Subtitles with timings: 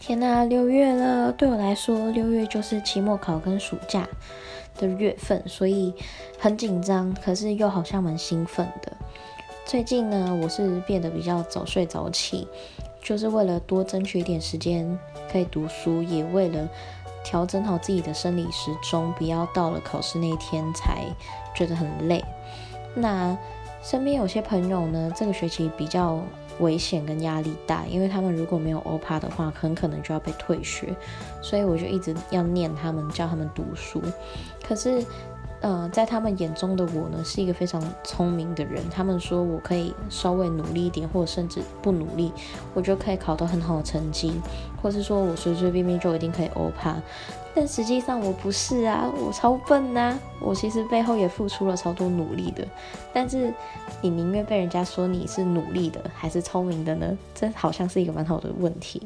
[0.00, 1.30] 天呐，六月了！
[1.30, 4.08] 对我来说，六月就是期末考跟暑假
[4.78, 5.94] 的月份，所以
[6.38, 8.90] 很紧张，可是又好像蛮兴奋的。
[9.66, 12.48] 最近呢，我是变得比较早睡早起，
[13.02, 14.98] 就是为了多争取一点时间
[15.30, 16.66] 可以读书，也为了
[17.22, 21.04] 调整好自己的生理时钟，不要到了考试那天才
[21.54, 22.24] 觉得很累。
[22.94, 23.36] 那
[23.82, 26.20] 身边有些朋友呢，这个学期比较。
[26.58, 30.94] 危险跟压力大，因为他们如果没有欧趴的话，很可能就要被退学，
[31.40, 34.02] 所以我就一直要念他们，教他们读书。
[34.62, 35.02] 可是，
[35.60, 38.82] 呃，在他们眼中的我呢，是一个非常聪明的人。
[38.88, 42.32] 他们说我可以稍微努力一点，或者甚至不努力，
[42.72, 44.40] 我就可以考到很好的成绩，
[44.80, 46.96] 或是说我随随便便就一定可以欧趴。
[47.54, 50.16] 但实际上我不是啊，我超笨呐！
[50.40, 52.66] 我其实背后也付出了超多努力的。
[53.12, 53.52] 但是
[54.00, 57.18] 你宁愿被人家说你是努力的还是聪明的呢？
[57.34, 59.02] 这好像是一个蛮好的问题。